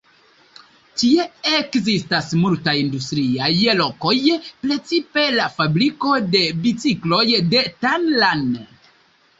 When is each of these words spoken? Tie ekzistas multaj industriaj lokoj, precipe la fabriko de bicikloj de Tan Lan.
Tie 1.01 1.25
ekzistas 1.57 2.31
multaj 2.45 2.75
industriaj 2.85 3.51
lokoj, 3.83 4.15
precipe 4.65 5.27
la 5.39 5.47
fabriko 5.61 6.19
de 6.35 6.45
bicikloj 6.67 7.25
de 7.55 7.65
Tan 7.87 8.11
Lan. 8.25 8.47